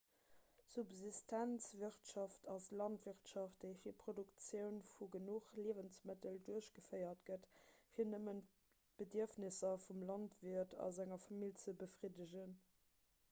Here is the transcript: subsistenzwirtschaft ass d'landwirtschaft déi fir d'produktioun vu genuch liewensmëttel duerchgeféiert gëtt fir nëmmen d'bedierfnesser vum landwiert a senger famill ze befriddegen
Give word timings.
subsistenzwirtschaft 0.75 2.45
ass 2.53 2.63
d'landwirtschaft 2.69 3.59
déi 3.65 3.73
fir 3.81 3.91
d'produktioun 3.97 4.79
vu 4.93 5.07
genuch 5.15 5.49
liewensmëttel 5.57 6.39
duerchgeféiert 6.47 7.21
gëtt 7.29 7.45
fir 7.97 8.09
nëmmen 8.13 8.41
d'bedierfnesser 9.01 9.75
vum 9.85 10.01
landwiert 10.13 10.73
a 10.87 10.89
senger 10.97 11.21
famill 11.27 11.53
ze 11.65 11.75
befriddegen 11.85 12.57